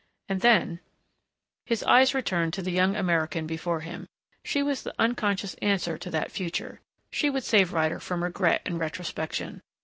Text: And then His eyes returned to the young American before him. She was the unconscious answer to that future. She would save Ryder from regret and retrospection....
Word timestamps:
And 0.27 0.41
then 0.41 0.79
His 1.67 1.83
eyes 1.83 2.15
returned 2.15 2.55
to 2.55 2.63
the 2.63 2.71
young 2.71 2.95
American 2.95 3.45
before 3.45 3.81
him. 3.81 4.07
She 4.43 4.63
was 4.63 4.81
the 4.81 4.95
unconscious 4.97 5.53
answer 5.61 5.95
to 5.95 6.09
that 6.09 6.31
future. 6.31 6.81
She 7.11 7.29
would 7.29 7.43
save 7.43 7.71
Ryder 7.71 7.99
from 7.99 8.23
regret 8.23 8.63
and 8.65 8.79
retrospection.... 8.79 9.61